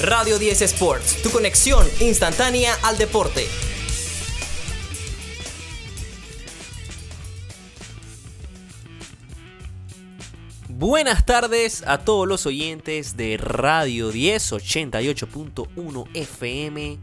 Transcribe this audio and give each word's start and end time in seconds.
Radio 0.00 0.38
10 0.38 0.62
Sports, 0.62 1.22
tu 1.24 1.30
conexión 1.32 1.84
instantánea 1.98 2.72
al 2.84 2.96
deporte. 2.98 3.48
Buenas 10.68 11.26
tardes 11.26 11.82
a 11.84 11.98
todos 12.04 12.28
los 12.28 12.46
oyentes 12.46 13.16
de 13.16 13.38
Radio 13.38 14.12
10 14.12 14.52
88.1 14.52 16.08
FM. 16.14 16.98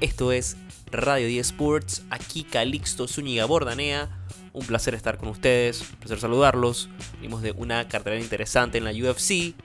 Esto 0.00 0.30
es 0.30 0.56
Radio 0.92 1.26
10 1.26 1.44
Sports. 1.44 2.04
Aquí 2.08 2.44
Calixto 2.44 3.08
Zúñiga 3.08 3.46
Bordanea. 3.46 4.16
Un 4.52 4.64
placer 4.64 4.94
estar 4.94 5.18
con 5.18 5.30
ustedes, 5.30 5.80
un 5.80 5.96
placer 5.96 6.20
saludarlos. 6.20 6.88
Venimos 7.14 7.42
de 7.42 7.50
una 7.50 7.88
cartelera 7.88 8.22
interesante 8.22 8.78
en 8.78 8.84
la 8.84 8.92
UFC. 8.92 9.56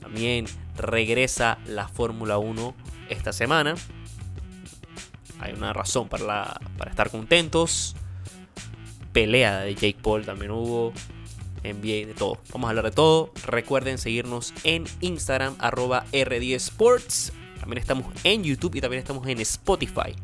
También 0.00 0.46
regresa 0.76 1.58
la 1.66 1.88
Fórmula 1.88 2.38
1 2.38 2.74
esta 3.08 3.32
semana. 3.32 3.74
Hay 5.40 5.52
una 5.52 5.72
razón 5.72 6.08
para, 6.08 6.60
para 6.78 6.90
estar 6.90 7.10
contentos. 7.10 7.96
Pelea 9.12 9.60
de 9.60 9.74
Jake 9.74 9.98
Paul 10.02 10.24
también 10.24 10.50
hubo. 10.50 10.92
NBA, 11.64 12.06
de 12.06 12.14
todo. 12.14 12.38
Vamos 12.52 12.68
a 12.68 12.70
hablar 12.70 12.84
de 12.84 12.90
todo. 12.90 13.32
Recuerden 13.46 13.98
seguirnos 13.98 14.52
en 14.64 14.84
Instagram, 15.00 15.56
arroba 15.58 16.04
R10Sports. 16.12 17.32
También 17.58 17.78
estamos 17.78 18.06
en 18.24 18.44
YouTube 18.44 18.74
y 18.76 18.80
también 18.80 19.00
estamos 19.00 19.26
en 19.26 19.40
Spotify. 19.40 20.14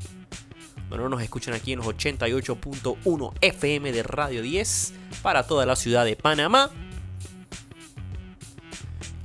Bueno, 0.90 1.08
nos 1.08 1.22
escuchan 1.22 1.54
aquí 1.54 1.72
en 1.72 1.78
los 1.78 1.86
88.1 1.86 3.32
FM 3.40 3.92
de 3.92 4.02
Radio 4.02 4.42
10 4.42 4.92
para 5.22 5.46
toda 5.46 5.64
la 5.64 5.76
ciudad 5.76 6.04
de 6.04 6.16
Panamá. 6.16 6.70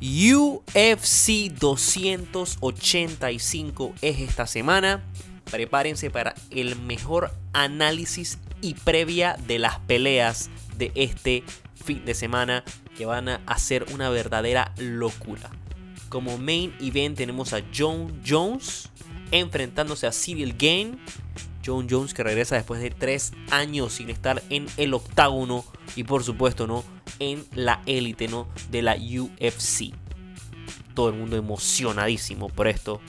UFC 0.08 1.50
285 1.60 3.96
es 4.04 4.20
esta 4.20 4.46
semana. 4.46 5.04
Prepárense 5.50 6.12
para 6.12 6.36
el 6.52 6.76
mejor 6.76 7.34
análisis 7.54 8.38
y 8.62 8.76
previa 8.76 9.36
de 9.48 9.58
las 9.58 9.80
peleas 9.80 10.52
de 10.78 10.92
este 10.94 11.44
fin 11.74 12.06
de 12.06 12.14
semana 12.14 12.64
que 12.96 13.08
van 13.08 13.30
a 13.30 13.42
hacer 13.48 13.88
una 13.94 14.12
verdadera 14.12 14.76
locura. 14.78 15.50
Como 16.10 16.38
main 16.38 16.72
event 16.80 17.18
tenemos 17.18 17.54
a 17.54 17.64
John 17.76 18.22
Jones 18.24 18.90
enfrentándose 19.32 20.06
a 20.06 20.12
Cyril 20.12 20.54
Gain. 20.56 21.00
John 21.66 21.88
Jones 21.90 22.14
que 22.14 22.22
regresa 22.22 22.54
después 22.56 22.80
de 22.80 22.92
tres 22.92 23.34
años 23.50 23.94
sin 23.94 24.12
estar 24.12 24.44
en 24.52 24.68
el 24.78 24.94
octágono 24.94 25.66
y 25.96 26.04
por 26.04 26.24
supuesto 26.24 26.68
no 26.68 26.84
en 27.20 27.46
la 27.54 27.82
élite 27.86 28.28
¿no? 28.28 28.48
de 28.70 28.82
la 28.82 28.96
UFC. 28.96 29.94
Todo 30.96 31.10
el 31.10 31.16
mundo 31.16 31.38
emocionadísimo 31.38 32.50
por 32.50 32.68
esto. 32.68 33.02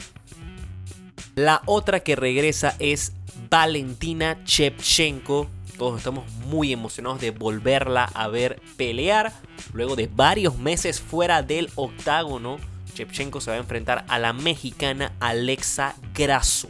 La 1.34 1.62
otra 1.64 2.00
que 2.00 2.16
regresa 2.16 2.76
es 2.78 3.12
Valentina 3.48 4.42
Chepchenko 4.44 5.48
todos 5.76 5.98
estamos 5.98 6.30
muy 6.46 6.72
emocionados 6.72 7.20
de 7.20 7.30
volverla 7.30 8.04
a 8.14 8.28
ver 8.28 8.60
pelear. 8.76 9.32
Luego 9.72 9.94
de 9.94 10.08
varios 10.12 10.56
meses 10.58 11.00
fuera 11.00 11.42
del 11.42 11.70
octágono, 11.74 12.58
Chepchenko 12.94 13.40
se 13.40 13.50
va 13.50 13.56
a 13.56 13.60
enfrentar 13.60 14.04
a 14.08 14.18
la 14.18 14.32
mexicana 14.32 15.12
Alexa 15.20 15.94
Grasso. 16.14 16.68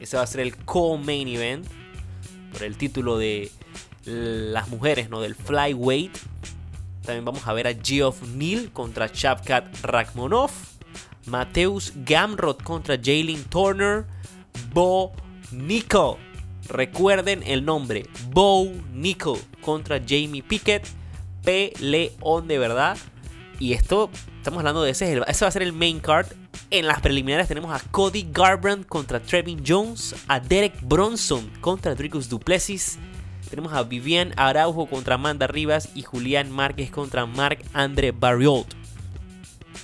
Ese 0.00 0.16
va 0.16 0.22
a 0.22 0.26
ser 0.26 0.40
el 0.40 0.56
co-main 0.56 1.28
event 1.28 1.66
por 2.50 2.62
el 2.62 2.76
título 2.76 3.18
de 3.18 3.52
las 4.04 4.68
mujeres, 4.68 5.10
¿no? 5.10 5.20
Del 5.20 5.34
flyweight. 5.34 6.16
También 7.04 7.24
vamos 7.24 7.46
a 7.46 7.52
ver 7.52 7.66
a 7.66 7.74
Geoff 7.74 8.22
Neal 8.22 8.70
contra 8.72 9.10
Chapkat 9.10 9.82
Rakhmonov. 9.82 10.50
Mateus 11.26 11.92
Gamrot 11.96 12.62
contra 12.62 12.96
Jalen 12.96 13.44
Turner. 13.44 14.06
Bo 14.72 15.12
Nico 15.50 16.18
Recuerden 16.68 17.42
el 17.44 17.64
nombre, 17.64 18.06
Bo 18.30 18.70
Nico 18.92 19.38
contra 19.60 19.98
Jamie 19.98 20.42
Pickett. 20.42 20.86
Peleón 21.44 22.46
de 22.46 22.58
verdad. 22.58 22.96
Y 23.58 23.72
esto, 23.72 24.10
estamos 24.38 24.58
hablando 24.60 24.82
de 24.82 24.90
ese, 24.90 25.20
ese 25.26 25.44
va 25.44 25.48
a 25.48 25.52
ser 25.52 25.62
el 25.62 25.72
main 25.72 26.00
card. 26.00 26.26
En 26.70 26.86
las 26.86 27.00
preliminares 27.00 27.48
tenemos 27.48 27.74
a 27.74 27.84
Cody 27.90 28.26
Garbrandt 28.32 28.88
contra 28.88 29.20
Trevin 29.20 29.62
Jones, 29.66 30.14
a 30.28 30.40
Derek 30.40 30.80
Bronson 30.82 31.50
contra 31.60 31.94
Dricus 31.94 32.28
Duplessis. 32.28 32.98
Tenemos 33.52 33.74
a 33.74 33.82
Vivian 33.82 34.32
Araujo 34.38 34.86
contra 34.86 35.16
Amanda 35.16 35.46
Rivas 35.46 35.90
y 35.94 36.00
Julián 36.00 36.50
Márquez 36.50 36.90
contra 36.90 37.26
Marc 37.26 37.62
André 37.74 38.10
Barriot. 38.10 38.66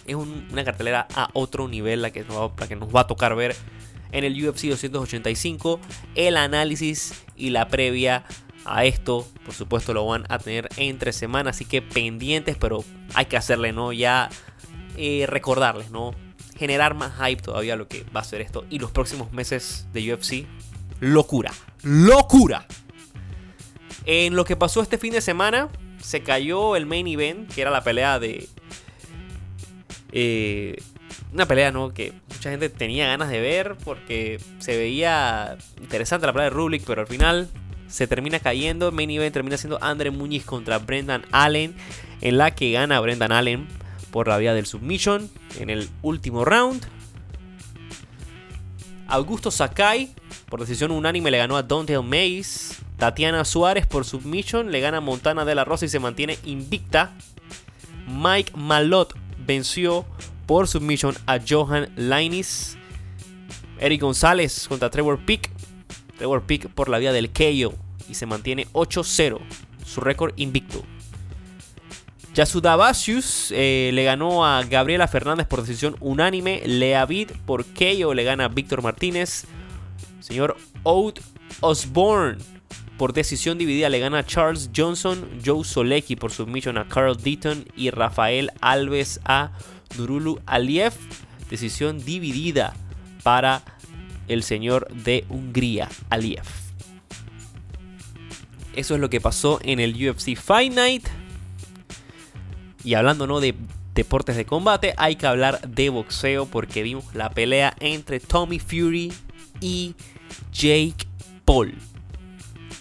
Es 0.07 0.15
una 0.15 0.65
cartelera 0.65 1.07
a 1.15 1.29
otro 1.35 1.69
nivel 1.69 2.01
la 2.01 2.11
que, 2.11 2.25
la 2.25 2.67
que 2.67 2.77
nos 2.77 2.97
va 2.97 3.01
a 3.01 3.07
tocar 3.07 3.37
ver 3.37 3.55
en 4.11 4.25
el 4.25 4.33
UFC 4.43 4.69
285. 4.69 5.81
El 6.15 6.39
análisis 6.39 7.13
y 7.37 7.51
la 7.51 7.69
previa 7.69 8.25
a 8.65 8.87
esto, 8.87 9.29
por 9.45 9.53
supuesto, 9.53 9.93
lo 9.93 10.07
van 10.07 10.25
a 10.31 10.39
tener 10.39 10.71
entre 10.79 11.13
semanas. 11.13 11.57
Así 11.57 11.67
que 11.67 11.83
pendientes, 11.83 12.57
pero 12.57 12.83
hay 13.13 13.27
que 13.27 13.37
hacerle, 13.37 13.75
¿no? 13.75 13.93
Ya 13.93 14.31
eh, 14.97 15.27
recordarles, 15.29 15.91
¿no? 15.91 16.13
Generar 16.57 16.95
más 16.95 17.13
hype 17.19 17.43
todavía 17.43 17.77
lo 17.77 17.87
que 17.87 18.07
va 18.17 18.21
a 18.21 18.25
ser 18.25 18.41
esto. 18.41 18.65
Y 18.71 18.79
los 18.79 18.93
próximos 18.93 19.31
meses 19.31 19.89
de 19.93 20.15
UFC, 20.15 20.47
locura. 21.01 21.53
¡Locura! 21.83 22.67
En 24.11 24.37
lo 24.37 24.47
que 24.47 24.57
pasó 24.57 24.81
este 24.81 24.97
fin 24.97 25.13
de 25.13 25.21
semana, 25.21 25.69
se 26.03 26.23
cayó 26.23 26.77
el 26.77 26.87
main 26.87 27.07
event, 27.07 27.53
que 27.53 27.61
era 27.61 27.71
la 27.71 27.85
pelea 27.85 28.19
de. 28.19 28.49
Eh, 30.13 30.83
una 31.35 31.45
pelea, 31.45 31.73
¿no? 31.73 31.93
Que 31.93 32.15
mucha 32.31 32.49
gente 32.51 32.71
tenía 32.71 33.07
ganas 33.07 33.29
de 33.29 33.39
ver 33.39 33.77
porque 33.85 34.41
se 34.61 34.79
veía 34.79 35.59
interesante 35.79 36.27
la 36.27 36.33
pelea 36.33 36.45
de 36.45 36.57
Rublik, 36.57 36.85
pero 36.87 37.03
al 37.03 37.07
final 37.07 37.51
se 37.87 38.07
termina 38.07 38.41
cayendo. 38.41 38.91
Main 38.93 39.11
event 39.11 39.35
termina 39.35 39.59
siendo 39.59 39.79
Andre 39.85 40.11
Muñiz 40.11 40.47
contra 40.47 40.79
Brendan 40.79 41.27
Allen, 41.31 41.77
en 42.23 42.39
la 42.39 42.55
que 42.55 42.73
gana 42.73 43.01
Brendan 43.01 43.31
Allen 43.31 43.69
por 44.11 44.27
la 44.27 44.39
vía 44.39 44.55
del 44.55 44.65
submission 44.65 45.31
en 45.61 45.69
el 45.69 45.87
último 46.01 46.47
round. 46.47 46.83
Augusto 49.07 49.51
Sakai 49.51 50.15
por 50.49 50.61
decisión 50.61 50.93
unánime 50.93 51.31
le 51.31 51.37
ganó 51.37 51.59
a 51.59 51.63
Dontel 51.63 52.03
Mays. 52.03 52.79
Tatiana 52.99 53.45
Suárez 53.45 53.87
por 53.87 54.05
submission 54.05 54.73
le 54.73 54.81
gana 54.81 54.99
a 54.99 55.01
Montana 55.01 55.45
de 55.45 55.55
la 55.55 55.65
Rosa 55.65 55.87
y 55.87 55.89
se 55.89 56.01
mantiene 56.01 56.37
invicta. 56.45 57.13
Mike 58.09 58.53
Malott 58.57 59.15
venció 59.47 60.05
por 60.47 60.67
submission 60.67 61.15
a 61.27 61.39
Johan 61.39 61.91
Lainis. 61.97 62.77
Eric 63.79 64.01
González 64.01 64.67
contra 64.69 64.91
Trevor 64.91 65.25
Peak. 65.25 65.49
Trevor 66.17 66.43
Peak 66.43 66.69
por 66.71 66.89
la 66.89 66.99
vía 66.99 67.13
del 67.13 67.31
KO 67.31 67.75
y 68.09 68.15
se 68.15 68.27
mantiene 68.27 68.67
8-0, 68.73 69.39
su 69.87 70.01
récord 70.01 70.33
invicto. 70.37 70.83
Yasuda 72.35 72.75
Vasius 72.75 73.53
eh, 73.53 73.91
le 73.93 74.05
ganó 74.05 74.45
a 74.45 74.63
Gabriela 74.65 75.07
Fernández 75.07 75.47
por 75.47 75.61
decisión 75.61 75.97
unánime. 76.01 76.63
Leavid 76.67 77.31
por 77.47 77.65
KO 77.65 78.15
le 78.15 78.25
gana 78.25 78.47
a 78.47 78.49
Víctor 78.49 78.83
Martínez. 78.83 79.47
Señor 80.21 80.57
Oud 80.83 81.15
Osborne 81.61 82.39
por 82.99 83.13
decisión 83.13 83.59
dividida 83.59 83.89
le 83.89 84.01
gana 84.01 84.27
Charles 84.27 84.71
Johnson. 84.77 85.41
Joe 85.45 85.65
Solecki 85.65 86.17
por 86.17 86.33
submission 86.33 86.77
a 86.77 86.89
Carl 86.89 87.17
Deaton. 87.17 87.65
Y 87.77 87.91
Rafael 87.91 88.51
Alves 88.61 89.21
a 89.25 89.53
Nurulu 89.97 90.41
Aliyev. 90.47 90.93
Decisión 91.49 92.05
dividida 92.05 92.75
para 93.23 93.63
el 94.27 94.43
señor 94.43 94.89
de 94.93 95.25
Hungría, 95.29 95.89
Aliyev. 96.11 96.45
Eso 98.75 98.95
es 98.95 99.01
lo 99.01 99.09
que 99.09 99.21
pasó 99.21 99.61
en 99.63 99.79
el 99.79 99.95
UFC 99.95 100.37
Fight 100.37 100.75
Night. 100.75 101.09
Y 102.85 102.95
hablando 102.95 103.27
¿no? 103.27 103.41
de 103.41 103.55
deportes 103.95 104.37
de 104.37 104.45
combate, 104.45 104.95
hay 104.97 105.17
que 105.17 105.27
hablar 105.27 105.61
de 105.69 105.89
boxeo 105.89 106.47
porque 106.47 106.83
vimos 106.83 107.15
la 107.15 107.31
pelea 107.31 107.75
entre 107.81 108.19
Tommy 108.19 108.59
Fury 108.59 109.13
y 109.61 109.95
Jake 110.53 111.07
Paul. 111.45 111.75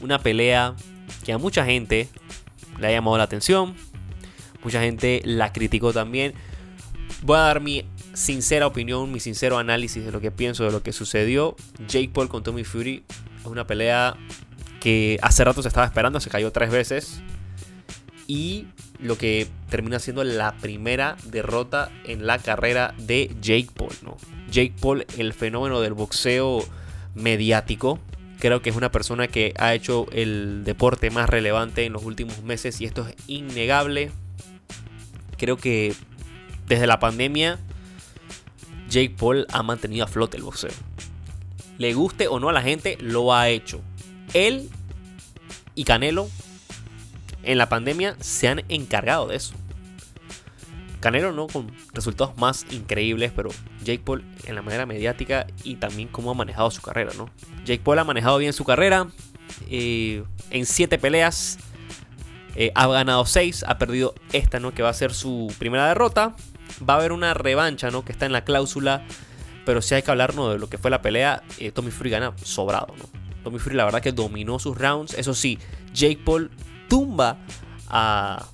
Una 0.01 0.19
pelea 0.19 0.75
que 1.23 1.33
a 1.33 1.37
mucha 1.37 1.65
gente 1.65 2.09
le 2.79 2.87
ha 2.87 2.91
llamado 2.91 3.17
la 3.17 3.23
atención. 3.23 3.75
Mucha 4.63 4.81
gente 4.81 5.21
la 5.23 5.53
criticó 5.53 5.93
también. 5.93 6.33
Voy 7.23 7.37
a 7.37 7.41
dar 7.41 7.61
mi 7.61 7.85
sincera 8.13 8.67
opinión, 8.67 9.11
mi 9.11 9.19
sincero 9.19 9.57
análisis 9.57 10.03
de 10.03 10.11
lo 10.11 10.21
que 10.21 10.31
pienso 10.31 10.63
de 10.63 10.71
lo 10.71 10.83
que 10.83 10.93
sucedió. 10.93 11.55
Jake 11.87 12.09
Paul 12.13 12.29
con 12.29 12.43
Tommy 12.43 12.63
Fury 12.63 13.03
es 13.39 13.45
una 13.45 13.65
pelea 13.65 14.17
que 14.79 15.19
hace 15.21 15.43
rato 15.43 15.61
se 15.61 15.67
estaba 15.67 15.85
esperando, 15.85 16.19
se 16.19 16.29
cayó 16.29 16.51
tres 16.51 16.71
veces. 16.71 17.21
Y 18.27 18.67
lo 18.99 19.17
que 19.17 19.47
termina 19.69 19.99
siendo 19.99 20.23
la 20.23 20.55
primera 20.57 21.15
derrota 21.25 21.91
en 22.05 22.27
la 22.27 22.39
carrera 22.39 22.93
de 22.97 23.35
Jake 23.41 23.69
Paul. 23.73 23.93
Jake 24.51 24.73
Paul, 24.79 25.05
el 25.17 25.33
fenómeno 25.33 25.79
del 25.81 25.93
boxeo 25.93 26.63
mediático. 27.15 27.99
Creo 28.39 28.61
que 28.61 28.69
es 28.69 28.75
una 28.75 28.91
persona 28.91 29.27
que 29.27 29.53
ha 29.57 29.73
hecho 29.73 30.07
el 30.11 30.63
deporte 30.63 31.09
más 31.09 31.29
relevante 31.29 31.85
en 31.85 31.93
los 31.93 32.03
últimos 32.03 32.43
meses 32.43 32.79
y 32.81 32.85
esto 32.85 33.07
es 33.07 33.15
innegable. 33.27 34.11
Creo 35.37 35.57
que 35.57 35.95
desde 36.67 36.85
la 36.85 36.99
pandemia 36.99 37.59
Jake 38.89 39.15
Paul 39.17 39.47
ha 39.51 39.63
mantenido 39.63 40.05
a 40.05 40.07
flote 40.07 40.37
el 40.37 40.43
boxeo. 40.43 40.71
Le 41.77 41.93
guste 41.93 42.27
o 42.27 42.39
no 42.39 42.49
a 42.49 42.53
la 42.53 42.61
gente, 42.61 42.97
lo 43.01 43.33
ha 43.33 43.49
hecho. 43.49 43.81
Él 44.33 44.69
y 45.75 45.83
Canelo 45.83 46.29
en 47.43 47.57
la 47.57 47.69
pandemia 47.69 48.15
se 48.19 48.47
han 48.47 48.63
encargado 48.69 49.27
de 49.27 49.37
eso. 49.37 49.53
Canelo 51.07 51.31
no 51.31 51.47
con 51.47 51.71
resultados 51.93 52.37
más 52.37 52.65
increíbles, 52.69 53.31
pero 53.33 53.47
Jake 53.81 54.01
Paul 54.03 54.25
en 54.43 54.55
la 54.55 54.61
manera 54.61 54.85
mediática 54.85 55.47
y 55.63 55.77
también 55.77 56.09
cómo 56.09 56.31
ha 56.31 56.33
manejado 56.33 56.69
su 56.69 56.81
carrera, 56.81 57.13
¿no? 57.17 57.29
Jake 57.63 57.81
Paul 57.81 57.99
ha 57.99 58.03
manejado 58.03 58.37
bien 58.39 58.51
su 58.51 58.65
carrera. 58.65 59.07
Eh, 59.69 60.25
en 60.49 60.65
7 60.65 60.97
peleas 60.97 61.59
eh, 62.57 62.73
ha 62.75 62.87
ganado 62.87 63.25
6, 63.25 63.63
ha 63.65 63.77
perdido 63.77 64.15
esta, 64.33 64.59
¿no? 64.59 64.73
Que 64.73 64.83
va 64.83 64.89
a 64.89 64.93
ser 64.93 65.13
su 65.13 65.49
primera 65.57 65.87
derrota. 65.87 66.35
Va 66.81 66.95
a 66.95 66.97
haber 66.97 67.13
una 67.13 67.33
revancha, 67.33 67.89
¿no? 67.89 68.03
Que 68.03 68.11
está 68.11 68.25
en 68.25 68.33
la 68.33 68.43
cláusula. 68.43 69.05
Pero 69.65 69.81
si 69.81 69.95
hay 69.95 70.01
que 70.01 70.11
hablarnos 70.11 70.51
de 70.51 70.59
lo 70.59 70.67
que 70.67 70.77
fue 70.77 70.91
la 70.91 71.01
pelea, 71.01 71.41
eh, 71.57 71.71
Tommy 71.71 71.91
Fury 71.91 72.09
gana 72.09 72.33
sobrado, 72.43 72.93
¿no? 72.97 73.05
Tommy 73.45 73.59
Fury 73.59 73.77
la 73.77 73.85
verdad 73.85 74.01
que 74.01 74.11
dominó 74.11 74.59
sus 74.59 74.77
rounds. 74.77 75.13
Eso 75.13 75.33
sí, 75.33 75.57
Jake 75.93 76.19
Paul 76.25 76.51
tumba 76.89 77.37
a 77.87 78.45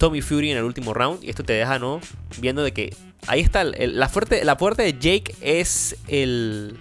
Tommy 0.00 0.22
Fury 0.22 0.50
en 0.50 0.56
el 0.56 0.64
último 0.64 0.94
round. 0.94 1.22
Y 1.22 1.28
esto 1.28 1.44
te 1.44 1.52
deja, 1.52 1.78
¿no? 1.78 2.00
Viendo 2.38 2.64
de 2.64 2.72
que 2.72 2.96
ahí 3.26 3.40
está. 3.40 3.64
la, 3.64 4.08
fuerte, 4.08 4.44
la 4.44 4.56
fuerte 4.56 4.82
de 4.82 4.94
Jake 4.94 5.36
es 5.40 5.96
el. 6.08 6.78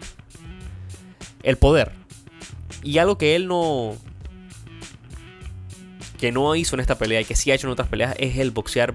El 1.43 1.57
poder. 1.57 1.91
Y 2.81 2.97
algo 2.97 3.17
que 3.17 3.35
él 3.35 3.47
no. 3.47 3.97
Que 6.17 6.31
no 6.31 6.55
hizo 6.55 6.77
en 6.77 6.79
esta 6.79 6.97
pelea 6.97 7.21
y 7.21 7.25
que 7.25 7.35
sí 7.35 7.51
ha 7.51 7.55
hecho 7.55 7.67
en 7.67 7.73
otras 7.73 7.89
peleas 7.89 8.15
es 8.17 8.37
el 8.37 8.51
boxear 8.51 8.93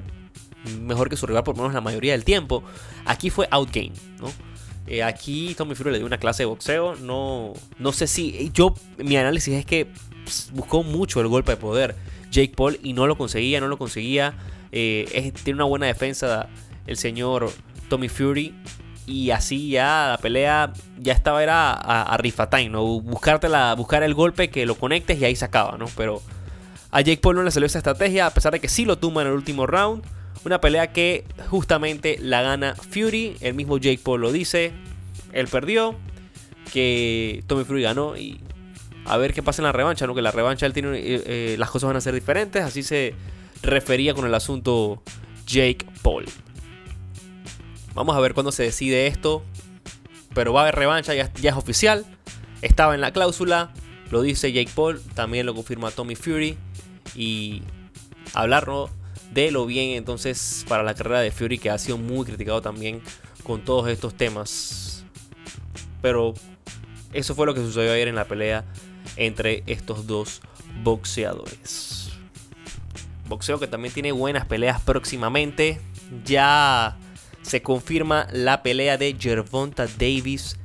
mejor 0.81 1.11
que 1.11 1.17
su 1.17 1.27
rival 1.27 1.44
por 1.44 1.55
lo 1.56 1.62
menos 1.62 1.75
la 1.75 1.82
mayoría 1.82 2.12
del 2.12 2.25
tiempo. 2.25 2.65
Aquí 3.05 3.29
fue 3.29 3.47
outgame, 3.50 3.93
¿no? 4.19 4.32
Eh, 4.87 5.03
aquí 5.03 5.55
Tommy 5.55 5.75
Fury 5.75 5.93
le 5.93 5.99
dio 5.99 6.06
una 6.06 6.19
clase 6.19 6.44
de 6.44 6.47
boxeo. 6.47 6.97
No, 6.97 7.53
no 7.79 7.93
sé 7.93 8.06
si. 8.06 8.50
Yo, 8.55 8.75
mi 8.97 9.19
análisis 9.19 9.53
es 9.53 9.67
que 9.67 9.88
buscó 10.53 10.82
mucho 10.82 11.20
el 11.20 11.29
golpe 11.29 11.53
de 11.53 11.56
poder 11.59 11.94
Jake 12.35 12.55
Paul 12.57 12.79
y 12.83 12.93
no 12.93 13.07
lo 13.07 13.17
conseguía, 13.17 13.61
no 13.61 13.69
lo 13.69 13.79
conseguía. 13.79 14.35
Eh, 14.73 15.33
tiene 15.45 15.59
una 15.59 15.65
buena 15.65 15.87
defensa 15.87 16.49
el 16.87 16.97
señor 16.97 17.51
Tommy 17.89 18.09
Fury. 18.09 18.55
Y 19.07 19.31
así 19.31 19.69
ya 19.69 20.09
la 20.13 20.19
pelea 20.19 20.73
ya 20.99 21.13
estaba 21.13 21.43
era 21.43 21.73
a, 21.73 22.17
rifa 22.17 22.49
time, 22.49 22.71
¿no? 22.71 22.83
Buscarte 23.01 23.49
la, 23.49 23.75
buscar 23.75 24.03
el 24.03 24.15
golpe 24.15 24.49
que 24.49 24.65
lo 24.65 24.77
conectes 24.77 25.21
y 25.21 25.25
ahí 25.27 25.37
se 25.37 25.45
acaba, 25.45 25.77
¿no? 25.77 25.87
Pero 25.95 26.23
a 26.91 27.03
Jake 27.03 27.21
Paul 27.21 27.37
no 27.37 27.43
le 27.43 27.51
salió 27.51 27.67
esa 27.67 27.79
estrategia, 27.79 28.27
a 28.27 28.31
pesar 28.31 28.53
de 28.53 28.61
que 28.61 28.69
sí 28.69 28.87
lo 28.87 28.97
tumba 28.97 29.21
en 29.23 29.29
el 29.29 29.35
último 29.35 29.67
round. 29.67 30.03
Una 30.45 30.61
pelea 30.61 30.93
que 30.93 31.25
justamente 31.49 32.17
la 32.19 32.43
gana 32.43 32.75
Fury. 32.75 33.37
El 33.41 33.55
mismo 33.55 33.79
Jake 33.79 34.01
Paul 34.03 34.23
lo 34.23 34.33
dice. 34.33 34.73
Él 35.33 35.49
perdió. 35.49 35.95
Que 36.73 37.45
Tommy 37.47 37.65
Fury 37.65 37.83
ganó. 37.83 38.17
Y 38.17 38.41
a 39.05 39.17
ver 39.17 39.35
qué 39.35 39.43
pasa 39.43 39.62
en 39.62 39.65
la 39.65 39.73
revancha, 39.73 40.06
¿no? 40.06 40.15
Que 40.15 40.23
la 40.23 40.31
revancha 40.31 40.67
eh, 40.67 40.73
eh, 40.75 41.56
las 41.59 41.71
cosas 41.71 41.89
van 41.89 41.97
a 41.97 42.01
ser 42.01 42.15
diferentes, 42.15 42.62
así 42.62 42.83
se 42.83 43.15
refería 43.62 44.15
con 44.15 44.27
el 44.27 44.35
asunto 44.35 45.03
Jake 45.47 45.87
Paul. 46.03 46.25
Vamos 47.95 48.17
a 48.17 48.21
ver 48.21 48.35
cuándo 48.35 48.51
se 48.51 48.62
decide 48.62 49.06
esto, 49.06 49.43
pero 50.35 50.53
va 50.53 50.61
a 50.61 50.62
haber 50.65 50.75
revancha, 50.75 51.15
ya, 51.15 51.31
es 51.35 51.55
oficial, 51.55 52.05
estaba 52.62 52.95
en 52.95 53.01
la 53.01 53.12
cláusula, 53.12 53.73
lo 54.11 54.23
dice 54.23 54.53
Jake 54.53 54.71
Paul, 54.75 55.01
también 55.15 55.47
lo 55.47 55.55
confirma 55.55 55.91
Tommy 55.91 56.17
Fury 56.17 56.56
y 57.15 57.62
hablarnos 58.33 58.91
de 59.33 59.51
lo 59.51 59.67
bien 59.67 59.91
entonces 59.91 60.65
para 60.69 60.83
la 60.83 60.95
carrera 60.95 61.21
de 61.21 61.31
Fury 61.31 61.59
que 61.59 61.71
ha 61.71 61.79
sido 61.79 61.99
muy 61.99 62.25
criticado 62.25 62.62
también 62.62 63.03
con 63.43 63.65
todos 63.65 63.89
estos 63.89 64.15
temas. 64.15 65.05
Pero 66.01 66.35
eso 67.12 67.35
fue 67.35 67.47
lo 67.47 67.55
que 67.55 67.61
sucedió 67.61 67.93
ayer 67.93 68.09
en 68.09 68.17
la 68.17 68.25
pelea 68.25 68.65
entre 69.17 69.63
estos 69.67 70.07
dos 70.07 70.41
boxeadores. 70.83 72.11
Boxeo 73.29 73.59
que 73.59 73.67
también 73.67 73.95
tiene 73.95 74.13
buenas 74.13 74.47
peleas 74.47 74.81
próximamente. 74.83 75.81
Ya 76.25 76.97
se 77.43 77.63
confirma 77.63 78.27
la 78.33 78.63
pelea 78.63 78.99
de 78.99 79.17
Gervonta 79.19 79.87
Davis 79.99 80.59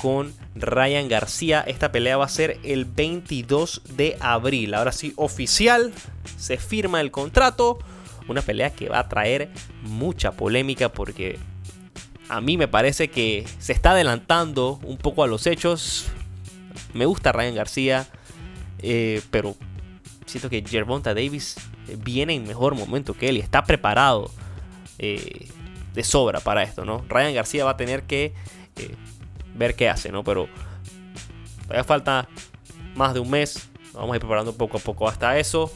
con 0.00 0.32
Ryan 0.54 1.08
García. 1.08 1.64
Esta 1.66 1.92
pelea 1.92 2.16
va 2.16 2.24
a 2.24 2.28
ser 2.28 2.58
el 2.62 2.84
22 2.84 3.82
de 3.96 4.16
abril. 4.20 4.74
Ahora 4.74 4.92
sí, 4.92 5.12
oficial. 5.16 5.92
Se 6.36 6.56
firma 6.56 7.00
el 7.00 7.10
contrato. 7.10 7.78
Una 8.28 8.42
pelea 8.42 8.70
que 8.70 8.88
va 8.88 9.00
a 9.00 9.08
traer 9.08 9.50
mucha 9.82 10.32
polémica 10.32 10.90
porque 10.90 11.38
a 12.28 12.40
mí 12.40 12.56
me 12.56 12.68
parece 12.68 13.08
que 13.08 13.46
se 13.58 13.72
está 13.72 13.90
adelantando 13.90 14.80
un 14.82 14.96
poco 14.96 15.22
a 15.22 15.26
los 15.26 15.46
hechos. 15.46 16.06
Me 16.92 17.06
gusta 17.06 17.32
Ryan 17.32 17.54
García, 17.54 18.06
eh, 18.78 19.22
pero 19.30 19.56
siento 20.26 20.50
que 20.50 20.62
Gervonta 20.66 21.14
Davis 21.14 21.56
eh, 21.88 21.96
viene 21.98 22.34
en 22.34 22.46
mejor 22.46 22.74
momento 22.74 23.14
que 23.14 23.28
él 23.28 23.36
y 23.36 23.40
está 23.40 23.64
preparado 23.64 24.30
eh, 24.98 25.48
de 25.92 26.04
sobra 26.04 26.40
para 26.40 26.62
esto, 26.62 26.84
¿no? 26.84 27.04
Ryan 27.08 27.34
García 27.34 27.64
va 27.64 27.72
a 27.72 27.76
tener 27.76 28.04
que 28.04 28.32
ver 29.54 29.76
qué 29.76 29.88
hace, 29.88 30.10
¿no? 30.10 30.24
Pero 30.24 30.48
todavía 31.62 31.84
falta 31.84 32.28
más 32.94 33.14
de 33.14 33.20
un 33.20 33.30
mes. 33.30 33.68
Vamos 33.92 34.12
a 34.12 34.16
ir 34.16 34.20
preparando 34.20 34.52
poco 34.54 34.78
a 34.78 34.80
poco 34.80 35.08
hasta 35.08 35.38
eso. 35.38 35.70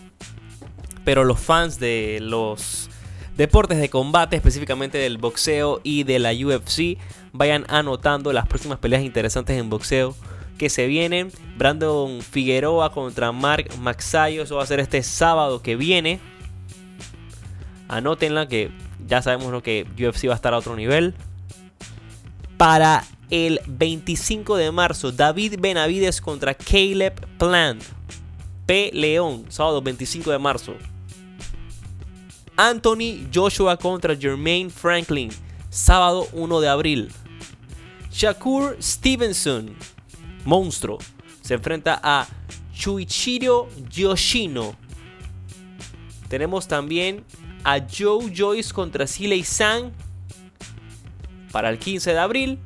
Pero 1.05 1.25
los 1.25 1.39
fans 1.39 1.79
de 1.79 2.19
los 2.21 2.91
deportes 3.37 3.79
de 3.79 3.89
combate, 3.89 4.37
específicamente 4.37 4.99
del 4.99 5.19
boxeo 5.19 5.81
y 5.85 6.03
de 6.03 6.19
la 6.19 6.33
UFC, 6.33 6.99
vayan 7.33 7.65
anotando 7.69 8.33
las 8.33 8.49
próximas 8.49 8.79
peleas 8.81 9.03
interesantes 9.03 9.57
en 9.57 9.71
boxeo 9.71 10.17
que 10.59 10.69
se 10.69 10.87
vienen. 10.87 11.33
Brandon 11.57 12.21
Figueroa 12.21 12.93
contra 12.93 13.33
Mark 13.33 13.71
Maxayo. 13.81 14.43
Eso 14.43 14.57
va 14.57 14.65
a 14.65 14.67
ser 14.67 14.81
este 14.81 15.03
sábado 15.03 15.63
que 15.63 15.77
viene. 15.77 16.21
Anótenla 17.89 18.47
que 18.49 18.71
ya 19.07 19.23
sabemos 19.23 19.51
lo 19.51 19.63
que 19.63 19.87
UFC 19.99 20.29
va 20.29 20.33
a 20.33 20.37
estar 20.37 20.53
a 20.53 20.59
otro 20.59 20.77
nivel. 20.77 21.15
Para 22.59 23.05
el 23.31 23.61
25 23.67 24.57
de 24.57 24.71
marzo, 24.73 25.13
David 25.13 25.55
Benavides 25.61 26.21
contra 26.21 26.55
Caleb 26.55 27.15
Plant. 27.39 27.83
P. 28.67 28.91
León, 28.93 29.47
sábado 29.49 29.81
25 29.81 30.31
de 30.31 30.39
marzo. 30.39 30.75
Anthony 32.55 33.27
Joshua 33.33 33.79
contra 33.79 34.15
Jermaine 34.15 34.69
Franklin, 34.69 35.31
sábado 35.71 36.29
1 36.33 36.61
de 36.61 36.69
abril. 36.69 37.13
Shakur 38.13 38.77
Stevenson 38.83 39.77
monstruo. 40.45 40.99
Se 41.41 41.55
enfrenta 41.55 41.99
a 42.03 42.27
Chuichiro 42.73 43.69
Yoshino. 43.91 44.75
Tenemos 46.29 46.69
también 46.69 47.25
a 47.65 47.81
Joe 47.81 48.33
Joyce 48.35 48.73
contra 48.73 49.07
Siley 49.07 49.45
Sang 49.45 49.93
para 51.51 51.71
el 51.71 51.79
15 51.79 52.13
de 52.13 52.19
abril. 52.19 52.59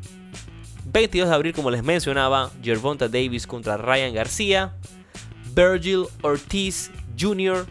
22 0.84 1.28
de 1.28 1.34
abril, 1.34 1.52
como 1.54 1.70
les 1.70 1.82
mencionaba, 1.82 2.50
Gervonta 2.62 3.08
Davis 3.08 3.46
contra 3.46 3.76
Ryan 3.76 4.12
García. 4.12 4.74
Virgil 5.54 6.06
Ortiz 6.22 6.90
Jr. 7.18 7.66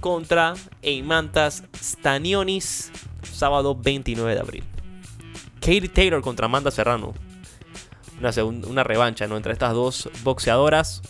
contra 0.00 0.54
Eimantas 0.82 1.64
Stanionis, 1.76 2.90
sábado 3.22 3.74
29 3.74 4.34
de 4.34 4.40
abril. 4.40 4.64
Katie 5.60 5.88
Taylor 5.88 6.20
contra 6.20 6.46
Amanda 6.46 6.70
Serrano, 6.70 7.14
una, 8.68 8.84
revancha 8.84 9.26
¿no? 9.26 9.36
entre 9.36 9.52
estas 9.52 9.72
dos 9.72 10.10
boxeadoras. 10.22 11.02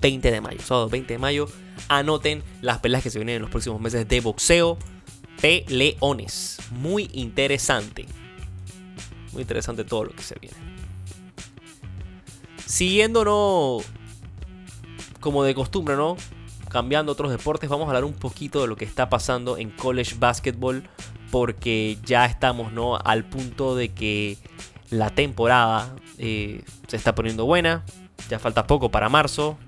20 0.00 0.30
de 0.30 0.40
mayo, 0.40 0.60
sábado 0.60 0.88
20 0.88 1.14
de 1.14 1.18
mayo. 1.18 1.48
Anoten 1.88 2.42
las 2.60 2.78
peleas 2.78 3.02
que 3.02 3.10
se 3.10 3.18
vienen 3.18 3.36
en 3.36 3.42
los 3.42 3.50
próximos 3.50 3.80
meses 3.80 4.06
de 4.06 4.20
boxeo. 4.20 4.78
Leones 5.68 6.58
Muy 6.70 7.10
interesante. 7.12 8.06
Muy 9.32 9.42
interesante 9.42 9.84
todo 9.84 10.04
lo 10.04 10.10
que 10.10 10.22
se 10.22 10.36
viene. 10.40 10.56
Siguiéndonos 12.64 13.84
como 15.20 15.44
de 15.44 15.54
costumbre, 15.54 15.94
¿no? 15.96 16.16
Cambiando 16.68 17.12
otros 17.12 17.30
deportes, 17.30 17.70
vamos 17.70 17.86
a 17.86 17.88
hablar 17.90 18.04
un 18.04 18.14
poquito 18.14 18.60
de 18.60 18.66
lo 18.66 18.76
que 18.76 18.84
está 18.84 19.08
pasando 19.08 19.56
en 19.56 19.70
college 19.70 20.16
basketball. 20.18 20.82
Porque 21.30 21.98
ya 22.04 22.24
estamos, 22.24 22.72
¿no? 22.72 22.96
Al 22.96 23.24
punto 23.24 23.76
de 23.76 23.92
que 23.92 24.38
la 24.90 25.10
temporada 25.10 25.94
eh, 26.18 26.62
se 26.86 26.96
está 26.96 27.14
poniendo 27.14 27.44
buena. 27.44 27.84
Ya 28.28 28.38
falta 28.38 28.66
poco 28.66 28.90
para 28.90 29.08
marzo. 29.08 29.58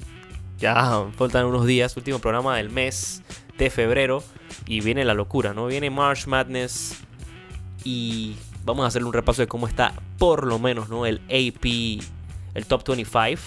Ya 0.58 1.04
faltan 1.16 1.46
unos 1.46 1.66
días. 1.66 1.96
Último 1.96 2.18
programa 2.18 2.56
del 2.56 2.70
mes 2.70 3.22
de 3.56 3.70
febrero. 3.70 4.22
Y 4.66 4.80
viene 4.80 5.04
la 5.04 5.14
locura, 5.14 5.54
¿no? 5.54 5.66
Viene 5.66 5.90
March 5.90 6.26
Madness. 6.26 6.96
Y 7.84 8.36
vamos 8.64 8.84
a 8.84 8.88
hacer 8.88 9.04
un 9.04 9.12
repaso 9.12 9.42
de 9.42 9.48
cómo 9.48 9.66
está 9.66 9.94
por 10.18 10.46
lo 10.46 10.58
menos, 10.58 10.88
¿no? 10.88 11.06
El 11.06 11.20
AP, 11.26 12.02
el 12.54 12.66
Top 12.66 12.86
25. 12.86 13.40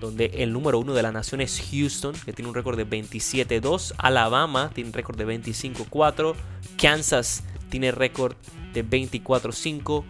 Donde 0.00 0.26
el 0.38 0.52
número 0.52 0.80
uno 0.80 0.94
de 0.94 1.02
la 1.02 1.12
nación 1.12 1.40
es 1.40 1.62
Houston, 1.70 2.14
que 2.24 2.32
tiene 2.32 2.48
un 2.48 2.56
récord 2.56 2.76
de 2.76 2.88
27-2. 2.88 3.94
Alabama 3.98 4.70
tiene 4.74 4.90
un 4.90 4.94
récord 4.94 5.16
de 5.16 5.26
25-4. 5.26 6.34
Kansas 6.76 7.44
tiene 7.70 7.92
récord 7.92 8.34
de 8.72 8.84
24-5. 8.84 10.04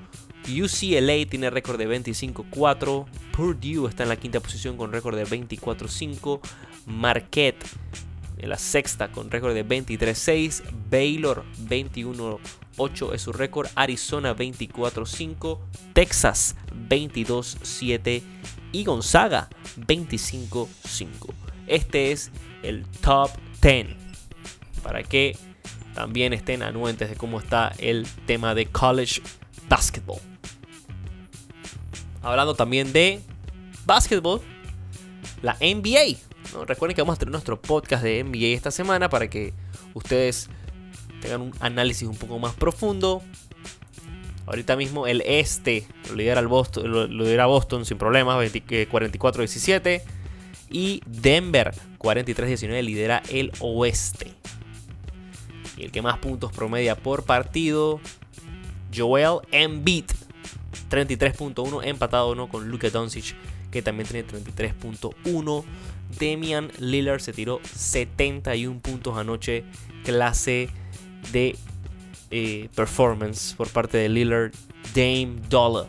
UCLA 0.48 1.28
tiene 1.28 1.50
récord 1.50 1.78
de 1.78 1.88
25-4. 1.88 3.06
Purdue 3.32 3.88
está 3.88 4.02
en 4.02 4.08
la 4.08 4.16
quinta 4.16 4.40
posición 4.40 4.76
con 4.76 4.92
récord 4.92 5.16
de 5.16 5.24
24-5. 5.24 6.40
Marquette 6.86 7.64
en 8.38 8.48
la 8.48 8.58
sexta 8.58 9.10
con 9.12 9.30
récord 9.30 9.54
de 9.54 9.66
23-6. 9.66 10.62
Baylor 10.90 11.44
21-8 11.68 13.14
es 13.14 13.22
su 13.22 13.32
récord. 13.32 13.68
Arizona 13.76 14.34
24-5. 14.34 15.58
Texas 15.92 16.56
22-7. 16.88 18.22
Y 18.72 18.84
Gonzaga 18.84 19.48
25-5. 19.78 20.66
Este 21.66 22.10
es 22.10 22.30
el 22.62 22.84
top 23.00 23.30
10. 23.60 23.88
Para 24.82 25.04
que 25.04 25.36
también 25.94 26.32
estén 26.32 26.62
anuentes 26.62 27.10
de 27.10 27.16
cómo 27.16 27.38
está 27.38 27.72
el 27.78 28.06
tema 28.26 28.54
de 28.54 28.66
college 28.66 29.22
basketball. 29.68 30.20
Hablando 32.22 32.54
también 32.54 32.92
de 32.92 33.20
basketball, 33.84 34.40
la 35.42 35.56
NBA. 35.60 36.18
Recuerden 36.66 36.94
que 36.94 37.02
vamos 37.02 37.16
a 37.16 37.18
tener 37.18 37.32
nuestro 37.32 37.60
podcast 37.60 38.02
de 38.02 38.22
NBA 38.22 38.54
esta 38.54 38.70
semana 38.70 39.08
para 39.08 39.28
que 39.28 39.52
ustedes 39.94 40.48
tengan 41.20 41.40
un 41.40 41.52
análisis 41.60 42.06
un 42.08 42.16
poco 42.16 42.38
más 42.38 42.54
profundo. 42.54 43.22
Ahorita 44.46 44.76
mismo 44.76 45.06
el 45.06 45.22
este 45.22 45.86
lo 46.08 46.16
lidera, 46.16 46.40
el 46.40 46.48
Boston, 46.48 46.90
lo 46.90 47.06
lidera 47.06 47.46
Boston 47.46 47.84
sin 47.84 47.96
problemas, 47.98 48.36
44-17. 48.36 50.02
Y 50.70 51.02
Denver 51.06 51.74
43-19 51.98 52.82
lidera 52.82 53.22
el 53.30 53.52
oeste. 53.60 54.34
El 55.82 55.90
que 55.90 56.00
más 56.00 56.18
puntos 56.18 56.52
promedia 56.52 56.96
por 56.96 57.24
partido, 57.24 58.00
Joel 58.94 59.40
Embiid 59.50 60.04
33.1 60.90 61.84
empatado 61.84 62.32
uno 62.32 62.48
con 62.48 62.68
Luka 62.68 62.88
Doncic 62.90 63.34
que 63.72 63.82
también 63.82 64.08
tiene 64.08 64.28
33.1. 64.28 65.64
Damian 66.20 66.70
Lillard 66.78 67.20
se 67.20 67.32
tiró 67.32 67.60
71 67.74 68.80
puntos 68.80 69.16
anoche, 69.16 69.64
clase 70.04 70.68
de 71.32 71.56
eh, 72.30 72.68
performance 72.76 73.54
por 73.56 73.68
parte 73.70 73.98
de 73.98 74.08
Lillard. 74.08 74.52
Dame 74.94 75.36
Dollar 75.48 75.86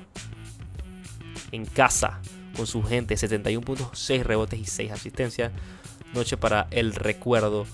en 1.51 1.65
casa 1.65 2.21
con 2.55 2.65
su 2.65 2.81
gente, 2.83 3.17
71 3.17 3.65
puntos, 3.65 3.89
6 3.93 4.25
rebotes 4.25 4.59
y 4.59 4.65
6 4.65 4.91
asistencias. 4.91 5.51
Noche 6.13 6.37
para 6.37 6.67
el 6.71 6.95
recuerdo. 6.95 7.65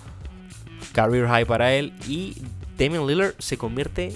Career 0.94 1.28
high 1.28 1.46
para 1.46 1.74
él. 1.74 1.94
Y 2.08 2.36
Damian 2.78 3.08
Lillard 3.08 3.36
se 3.40 3.58
convierte 3.58 4.16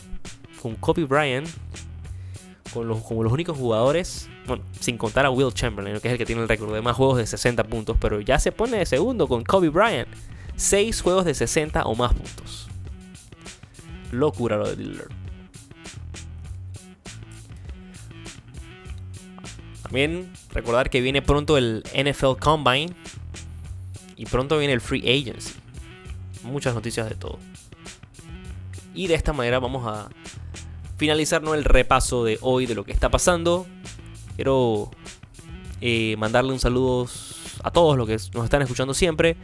con 0.61 0.75
Kobe 0.75 1.05
Bryant 1.05 1.47
con 2.73 2.87
los, 2.87 3.03
como 3.03 3.23
los 3.23 3.31
únicos 3.31 3.57
jugadores, 3.57 4.29
bueno, 4.47 4.63
sin 4.79 4.97
contar 4.97 5.25
a 5.25 5.29
Will 5.29 5.53
Chamberlain, 5.53 5.99
que 5.99 6.07
es 6.07 6.11
el 6.13 6.17
que 6.17 6.25
tiene 6.25 6.41
el 6.41 6.49
récord 6.49 6.73
de 6.73 6.81
más 6.81 6.95
juegos 6.95 7.17
de 7.17 7.27
60 7.27 7.63
puntos, 7.65 7.97
pero 7.99 8.19
ya 8.19 8.39
se 8.39 8.51
pone 8.51 8.77
de 8.77 8.85
segundo 8.85 9.27
con 9.27 9.43
Kobe 9.43 9.69
Bryant. 9.69 10.07
6 10.55 11.01
juegos 11.01 11.25
de 11.25 11.33
60 11.33 11.83
o 11.83 11.95
más 11.95 12.13
puntos. 12.13 12.67
Locura 14.11 14.57
lo 14.57 14.69
de 14.69 14.75
Lillard. 14.75 15.09
También 19.83 20.31
recordar 20.51 20.89
que 20.89 21.01
viene 21.01 21.21
pronto 21.21 21.57
el 21.57 21.83
NFL 21.93 22.39
Combine 22.39 22.93
y 24.15 24.25
pronto 24.25 24.57
viene 24.57 24.73
el 24.73 24.81
Free 24.81 25.01
Agency. 25.01 25.62
Muchas 26.43 26.73
noticias 26.73 27.09
de 27.09 27.15
todo. 27.15 27.39
Y 28.93 29.07
de 29.07 29.15
esta 29.15 29.33
manera 29.33 29.59
vamos 29.59 29.87
a 29.87 30.09
finalizar 30.97 31.43
el 31.43 31.63
repaso 31.63 32.23
de 32.23 32.37
hoy 32.41 32.65
de 32.65 32.75
lo 32.75 32.83
que 32.83 32.91
está 32.91 33.09
pasando. 33.09 33.65
Quiero 34.35 34.91
eh, 35.81 36.15
mandarle 36.17 36.53
un 36.53 36.59
saludo 36.59 37.07
a 37.63 37.71
todos 37.71 37.97
los 37.97 38.07
que 38.07 38.17
nos 38.33 38.43
están 38.43 38.61
escuchando 38.61 38.93
siempre 38.93 39.35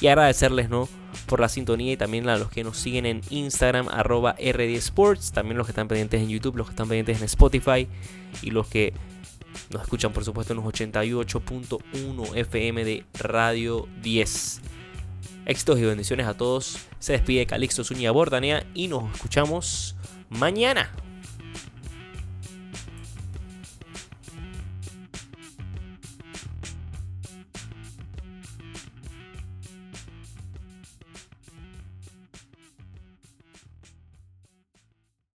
y 0.00 0.06
agradecerles 0.06 0.68
¿no? 0.68 0.88
por 1.26 1.40
la 1.40 1.48
sintonía 1.48 1.92
y 1.92 1.96
también 1.96 2.28
a 2.28 2.36
los 2.36 2.50
que 2.50 2.64
nos 2.64 2.76
siguen 2.76 3.06
en 3.06 3.20
Instagram 3.30 3.88
arroba 3.88 4.32
RD 4.32 4.74
Sports, 4.76 5.32
también 5.32 5.58
los 5.58 5.66
que 5.66 5.72
están 5.72 5.88
pendientes 5.88 6.20
en 6.20 6.28
YouTube, 6.28 6.56
los 6.56 6.66
que 6.66 6.72
están 6.72 6.88
pendientes 6.88 7.18
en 7.18 7.24
Spotify 7.24 7.88
y 8.42 8.50
los 8.50 8.66
que 8.68 8.92
nos 9.70 9.82
escuchan 9.82 10.12
por 10.12 10.24
supuesto 10.24 10.54
en 10.54 10.60
los 10.62 10.66
88.1 10.66 12.36
FM 12.36 12.84
de 12.84 13.04
Radio 13.14 13.86
10. 14.02 14.60
Éxitos 15.46 15.78
y 15.78 15.84
bendiciones 15.84 16.26
a 16.26 16.34
todos. 16.34 16.78
Se 16.98 17.12
despide 17.12 17.46
Calixto 17.46 17.84
Zúñiga 17.84 18.10
Bordanea 18.10 18.64
y 18.74 18.88
nos 18.88 19.12
escuchamos 19.14 19.94
mañana. 20.30 20.90